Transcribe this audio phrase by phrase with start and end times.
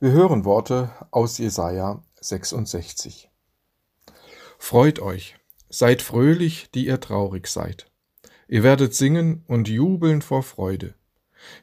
[0.00, 3.28] Wir hören Worte aus Jesaja 66.
[4.56, 5.34] Freut euch,
[5.70, 7.90] seid fröhlich, die ihr traurig seid.
[8.46, 10.94] Ihr werdet singen und jubeln vor Freude.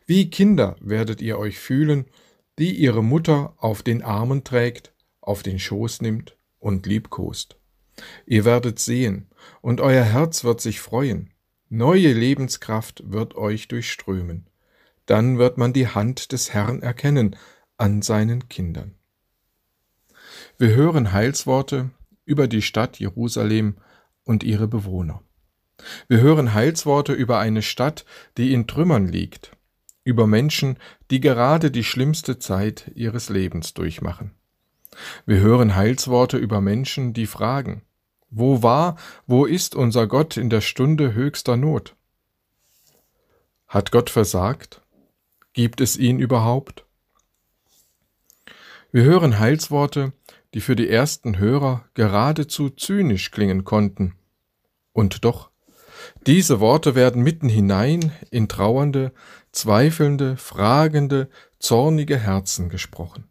[0.06, 2.07] Wie Kinder werdet ihr euch fühlen,
[2.60, 7.56] die ihre Mutter auf den Armen trägt, auf den Schoß nimmt und liebkost.
[8.25, 9.29] Ihr werdet sehen,
[9.61, 11.32] und euer Herz wird sich freuen.
[11.70, 14.50] Neue Lebenskraft wird euch durchströmen.
[15.06, 17.38] Dann wird man die Hand des Herrn erkennen
[17.78, 18.96] an seinen Kindern.
[20.57, 21.89] Wir hören Heilsworte
[22.24, 23.75] über die Stadt Jerusalem
[24.24, 25.21] und ihre Bewohner.
[26.07, 28.06] Wir hören Heilsworte über eine Stadt,
[28.38, 29.51] die in Trümmern liegt,
[30.04, 30.78] über Menschen,
[31.11, 34.31] die gerade die schlimmste Zeit ihres Lebens durchmachen.
[35.26, 37.81] Wir hören Heilsworte über Menschen, die fragen,
[38.30, 41.96] wo war, wo ist unser Gott in der Stunde höchster Not?
[43.68, 44.81] Hat Gott versagt?
[45.53, 46.84] Gibt es ihn überhaupt?
[48.96, 50.14] Wir hören Heilsworte,
[50.54, 54.16] die für die ersten Hörer geradezu zynisch klingen konnten.
[54.94, 55.50] Und doch,
[56.26, 59.12] diese Worte werden mitten hinein in trauernde,
[59.52, 61.30] zweifelnde, fragende,
[61.60, 63.28] zornige Herzen gesprochen.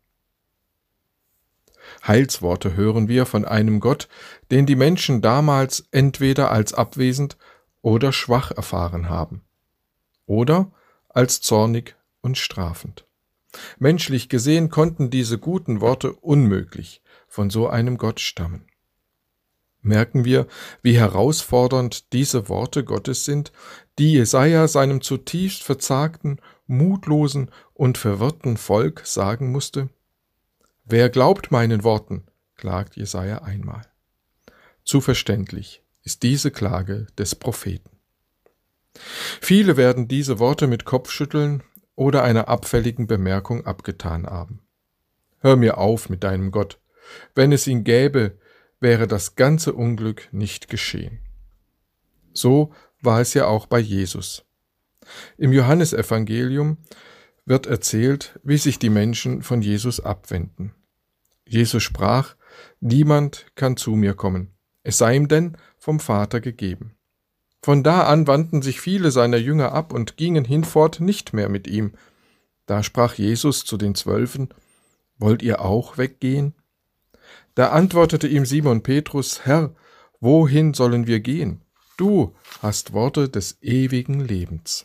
[2.07, 4.11] Heilsworte hören wir von einem Gott,
[4.51, 7.39] den die Menschen damals entweder als abwesend
[7.81, 9.41] oder schwach erfahren haben,
[10.27, 10.73] oder
[11.09, 13.07] als zornig und strafend.
[13.79, 18.67] Menschlich gesehen konnten diese guten Worte unmöglich von so einem Gott stammen.
[19.83, 20.47] Merken wir,
[20.83, 23.53] wie herausfordernd diese Worte Gottes sind,
[23.99, 29.91] die Jesaja seinem zutiefst verzagten, mutlosen und verwirrten Volk sagen musste?
[30.85, 32.25] Wer glaubt meinen Worten?
[32.57, 33.87] klagt Jesaja einmal.
[34.85, 37.91] Zu verständlich ist diese Klage des Propheten.
[39.41, 41.63] Viele werden diese Worte mit Kopfschütteln
[41.97, 44.61] oder einer abfälligen Bemerkung abgetan haben.
[45.41, 46.81] Hör mir auf mit deinem Gott.
[47.35, 48.39] Wenn es ihn gäbe,
[48.81, 51.21] wäre das ganze Unglück nicht geschehen.
[52.33, 54.45] So war es ja auch bei Jesus.
[55.37, 56.79] Im Johannesevangelium
[57.45, 60.75] wird erzählt, wie sich die Menschen von Jesus abwenden.
[61.47, 62.37] Jesus sprach,
[62.81, 66.97] Niemand kann zu mir kommen, es sei ihm denn vom Vater gegeben.
[67.65, 71.67] Von da an wandten sich viele seiner Jünger ab und gingen hinfort nicht mehr mit
[71.67, 71.93] ihm.
[72.67, 74.51] Da sprach Jesus zu den Zwölfen,
[75.17, 76.53] Wollt ihr auch weggehen?
[77.55, 79.75] Da antwortete ihm Simon Petrus, Herr,
[80.21, 81.63] wohin sollen wir gehen?
[81.97, 84.85] Du hast Worte des ewigen Lebens.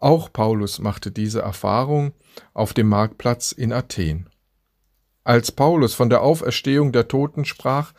[0.00, 2.12] Auch Paulus machte diese Erfahrung
[2.54, 4.28] auf dem Marktplatz in Athen.
[5.22, 7.92] Als Paulus von der Auferstehung der Toten sprach,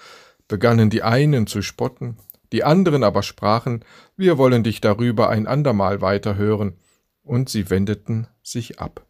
[0.50, 2.18] begannen die einen zu spotten,
[2.56, 3.84] die anderen aber sprachen,
[4.16, 6.78] wir wollen dich darüber ein andermal weiterhören,
[7.22, 9.06] und sie wendeten sich ab.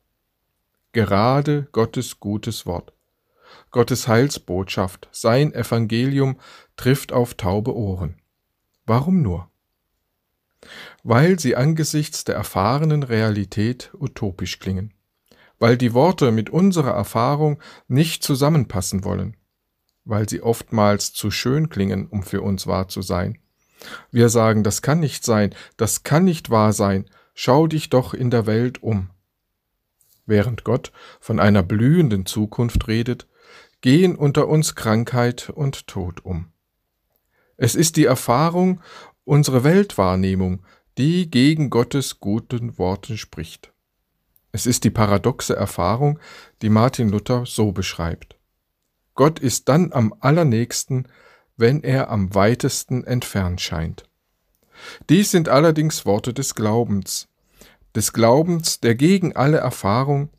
[0.94, 2.94] Gerade Gottes gutes Wort,
[3.70, 6.40] Gottes Heilsbotschaft, sein Evangelium
[6.76, 8.20] trifft auf taube Ohren.
[8.88, 9.52] Warum nur?
[11.04, 14.92] Weil sie angesichts der erfahrenen Realität utopisch klingen,
[15.60, 19.38] weil die Worte mit unserer Erfahrung nicht zusammenpassen wollen,
[20.06, 23.38] weil sie oftmals zu schön klingen, um für uns wahr zu sein.
[24.12, 28.30] Wir sagen, das kann nicht sein, das kann nicht wahr sein, schau dich doch in
[28.30, 29.10] der Welt um.
[30.26, 33.28] Während Gott von einer blühenden Zukunft redet,
[33.82, 36.48] gehen unter uns Krankheit und Tod um.
[37.58, 38.82] Es ist die Erfahrung,
[39.24, 40.64] unsere Weltwahrnehmung,
[40.98, 43.72] die gegen Gottes guten Worten spricht.
[44.52, 46.20] Es ist die paradoxe Erfahrung,
[46.62, 48.38] die Martin Luther so beschreibt.
[49.16, 51.08] Gott ist dann am allernächsten,
[51.58, 54.04] wenn er am weitesten entfernt scheint.
[55.10, 57.30] Dies sind allerdings Worte des Glaubens,
[57.96, 60.30] des Glaubens, der gegen alle Erfahrung,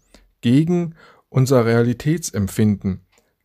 [0.43, 0.95] gegen
[1.31, 3.01] unser Realitätsempfinden,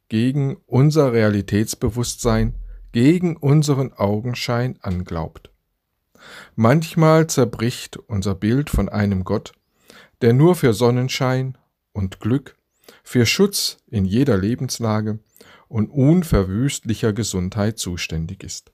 [0.10, 2.56] gegen unser Realitätsbewusstsein,
[2.92, 5.50] gegen unseren Augenschein anglaubt.
[6.56, 9.54] Manchmal zerbricht unser Bild von einem Gott,
[10.22, 11.58] der nur für Sonnenschein
[11.94, 12.56] und Glück,
[13.04, 15.20] für Schutz in jeder Lebenslage
[15.68, 18.72] und unverwüstlicher Gesundheit zuständig ist.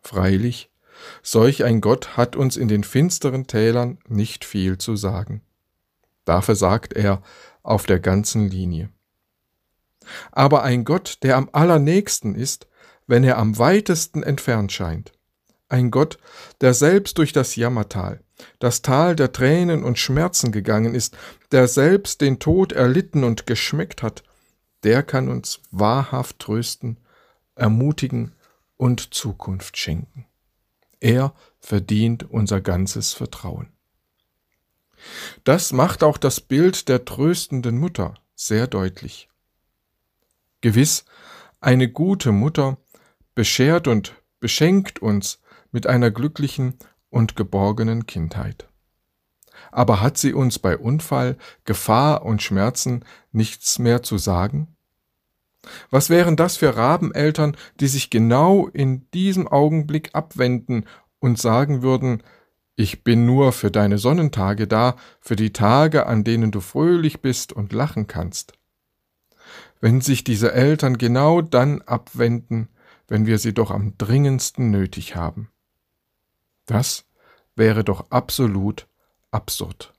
[0.00, 0.70] Freilich,
[1.22, 5.42] solch ein Gott hat uns in den finsteren Tälern nicht viel zu sagen.
[6.24, 7.22] Da versagt er
[7.62, 8.90] auf der ganzen Linie.
[10.32, 12.68] Aber ein Gott, der am allernächsten ist,
[13.06, 15.12] wenn er am weitesten entfernt scheint.
[15.72, 16.18] Ein Gott,
[16.60, 18.20] der selbst durch das Jammertal,
[18.58, 21.16] das Tal der Tränen und Schmerzen gegangen ist,
[21.50, 24.22] der selbst den Tod erlitten und geschmeckt hat,
[24.82, 27.00] der kann uns wahrhaft trösten,
[27.54, 28.34] ermutigen
[28.76, 30.26] und Zukunft schenken.
[31.00, 33.72] Er verdient unser ganzes Vertrauen.
[35.42, 39.30] Das macht auch das Bild der tröstenden Mutter sehr deutlich.
[40.60, 41.06] Gewiss,
[41.62, 42.76] eine gute Mutter
[43.34, 45.38] beschert und beschenkt uns
[45.72, 46.74] mit einer glücklichen
[47.10, 48.68] und geborgenen Kindheit.
[49.70, 54.76] Aber hat sie uns bei Unfall, Gefahr und Schmerzen nichts mehr zu sagen?
[55.90, 60.86] Was wären das für Rabeneltern, die sich genau in diesem Augenblick abwenden
[61.20, 62.22] und sagen würden,
[62.74, 67.52] ich bin nur für deine Sonnentage da, für die Tage, an denen du fröhlich bist
[67.52, 68.54] und lachen kannst.
[69.80, 72.68] Wenn sich diese Eltern genau dann abwenden,
[73.08, 75.50] wenn wir sie doch am dringendsten nötig haben.
[76.66, 77.04] Das
[77.56, 78.86] wäre doch absolut
[79.30, 79.92] absurd.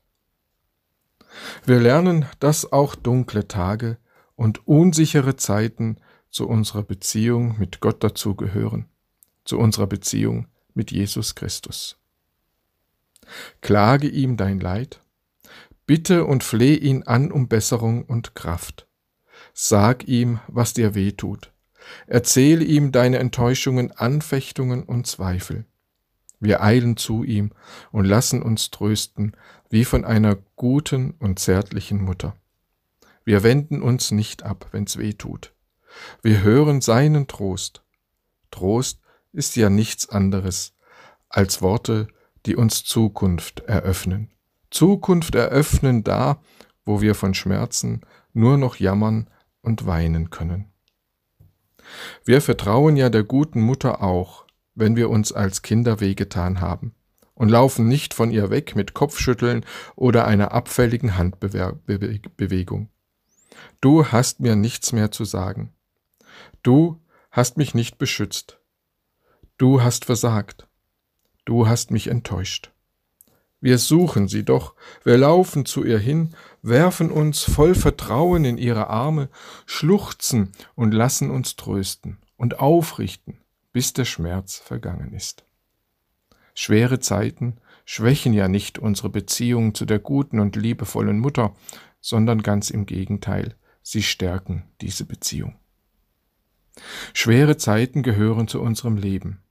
[1.65, 3.97] Wir lernen, dass auch dunkle Tage
[4.35, 5.97] und unsichere Zeiten
[6.29, 8.87] zu unserer Beziehung mit Gott dazugehören,
[9.45, 11.97] zu unserer Beziehung mit Jesus Christus.
[13.61, 15.01] Klage ihm dein Leid,
[15.85, 18.87] bitte und fleh ihn an um Besserung und Kraft.
[19.53, 21.51] Sag ihm, was dir weh tut.
[22.07, 25.65] Erzähle ihm deine Enttäuschungen, Anfechtungen und Zweifel.
[26.43, 27.51] Wir eilen zu ihm
[27.93, 29.31] und lassen uns trösten,
[29.69, 32.35] wie von einer guten und zärtlichen Mutter.
[33.23, 35.53] Wir wenden uns nicht ab, wenn's weh tut.
[36.21, 37.85] Wir hören seinen Trost.
[38.51, 38.99] Trost
[39.31, 40.75] ist ja nichts anderes
[41.29, 42.09] als Worte,
[42.45, 44.29] die uns Zukunft eröffnen.
[44.69, 46.41] Zukunft eröffnen da,
[46.83, 48.01] wo wir von Schmerzen
[48.33, 49.29] nur noch jammern
[49.61, 50.73] und weinen können.
[52.25, 54.42] Wir vertrauen ja der guten Mutter auch,
[54.75, 56.93] wenn wir uns als Kinder wehgetan haben
[57.35, 59.65] und laufen nicht von ihr weg mit Kopfschütteln
[59.95, 62.89] oder einer abfälligen Handbewegung.
[63.81, 65.73] Du hast mir nichts mehr zu sagen.
[66.61, 68.59] Du hast mich nicht beschützt.
[69.57, 70.67] Du hast versagt.
[71.45, 72.71] Du hast mich enttäuscht.
[73.59, 78.87] Wir suchen sie doch, wir laufen zu ihr hin, werfen uns voll Vertrauen in ihre
[78.89, 79.29] Arme,
[79.65, 83.37] schluchzen und lassen uns trösten und aufrichten,
[83.73, 85.43] bis der Schmerz vergangen ist.
[86.55, 91.55] Schwere Zeiten schwächen ja nicht unsere Beziehung zu der guten und liebevollen Mutter,
[91.99, 95.55] sondern ganz im Gegenteil, sie stärken diese Beziehung.
[97.13, 99.41] Schwere Zeiten gehören zu unserem Leben.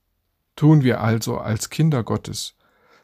[0.56, 2.56] Tun wir also als Kinder Gottes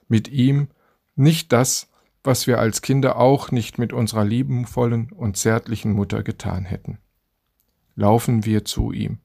[0.07, 0.69] mit ihm
[1.15, 1.89] nicht das,
[2.25, 6.99] was wir als Kinder auch nicht mit unserer liebenvollen und zärtlichen Mutter getan hätten.
[7.95, 9.19] Laufen wir zu ihm,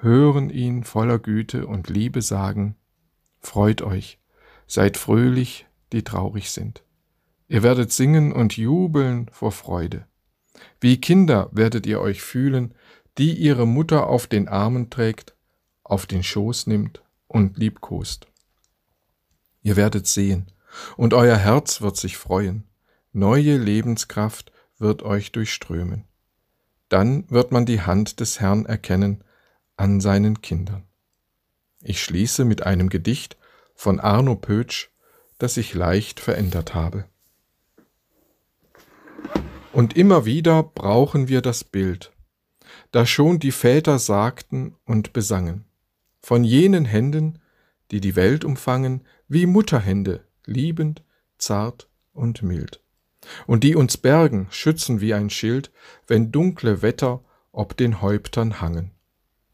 [0.00, 2.76] hören ihn voller Güte und Liebe sagen,
[3.40, 4.18] Freut euch,
[4.66, 6.82] seid fröhlich, die traurig sind.
[7.48, 10.06] Ihr werdet singen und jubeln vor Freude.
[10.80, 12.74] Wie Kinder werdet ihr euch fühlen,
[13.16, 15.34] die ihre Mutter auf den Armen trägt,
[15.82, 18.26] auf den Schoß nimmt und liebkost.
[19.62, 20.52] Ihr werdet sehen,
[20.96, 22.64] und euer Herz wird sich freuen,
[23.12, 26.04] neue Lebenskraft wird euch durchströmen.
[26.88, 29.24] Dann wird man die Hand des Herrn erkennen
[29.78, 30.84] an seinen Kindern.
[31.80, 33.36] Ich schließe mit einem Gedicht
[33.74, 34.90] von Arno Pötsch,
[35.38, 37.04] das ich leicht verändert habe.
[39.72, 42.12] Und immer wieder brauchen wir das Bild,
[42.90, 45.64] da schon die Väter sagten und besangen
[46.28, 47.38] von jenen Händen,
[47.90, 51.02] die die Welt umfangen, wie Mutterhände, liebend,
[51.38, 52.82] zart und mild,
[53.46, 55.70] und die uns bergen, schützen wie ein Schild,
[56.06, 58.90] wenn dunkle Wetter ob den Häuptern hangen,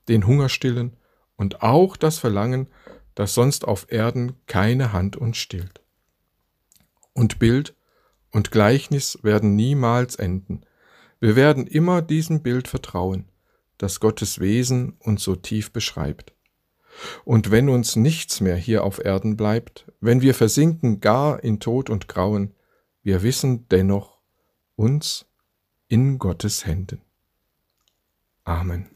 [0.09, 0.97] den Hunger stillen
[1.37, 2.69] und auch das Verlangen,
[3.15, 5.83] das sonst auf Erden keine Hand uns stillt.
[7.13, 7.75] Und Bild
[8.31, 10.63] und Gleichnis werden niemals enden.
[11.21, 13.29] Wir werden immer diesem Bild vertrauen,
[13.79, 16.35] das Gottes Wesen uns so tief beschreibt.
[17.25, 21.91] Und wenn uns nichts mehr hier auf Erden bleibt, wenn wir versinken gar in Tod
[21.91, 22.55] und Grauen,
[23.03, 24.19] wir wissen dennoch
[24.77, 25.27] uns
[25.89, 27.03] in Gottes Händen.
[28.45, 28.89] Amen.